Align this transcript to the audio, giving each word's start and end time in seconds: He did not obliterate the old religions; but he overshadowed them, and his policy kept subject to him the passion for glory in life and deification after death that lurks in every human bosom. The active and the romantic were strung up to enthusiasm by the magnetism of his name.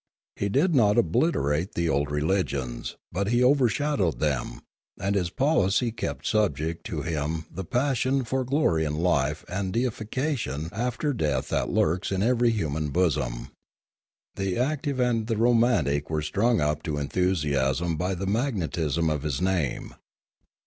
He 0.35 0.49
did 0.49 0.73
not 0.73 0.97
obliterate 0.97 1.75
the 1.75 1.87
old 1.87 2.09
religions; 2.09 2.95
but 3.11 3.27
he 3.27 3.43
overshadowed 3.43 4.17
them, 4.19 4.61
and 4.99 5.13
his 5.13 5.29
policy 5.29 5.91
kept 5.91 6.25
subject 6.25 6.83
to 6.87 7.03
him 7.03 7.45
the 7.51 7.63
passion 7.63 8.23
for 8.23 8.43
glory 8.43 8.83
in 8.83 8.95
life 8.95 9.45
and 9.47 9.71
deification 9.71 10.69
after 10.73 11.13
death 11.13 11.49
that 11.49 11.69
lurks 11.69 12.11
in 12.11 12.23
every 12.23 12.49
human 12.49 12.89
bosom. 12.89 13.51
The 14.37 14.57
active 14.57 14.99
and 14.99 15.27
the 15.27 15.37
romantic 15.37 16.09
were 16.09 16.23
strung 16.23 16.59
up 16.59 16.81
to 16.81 16.97
enthusiasm 16.97 17.95
by 17.95 18.15
the 18.15 18.25
magnetism 18.25 19.07
of 19.07 19.21
his 19.21 19.39
name. 19.39 19.93